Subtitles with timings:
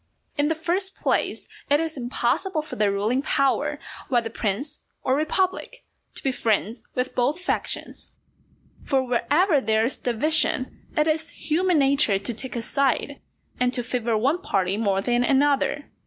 [0.35, 3.77] In the first place, it is impossible for the ruling power,
[4.09, 5.85] whether prince or republic,
[6.15, 8.11] to be friends with both factions.
[8.83, 13.21] For wherever there is division, it is human nature to take a side,
[13.59, 15.91] and to favour one party more than another.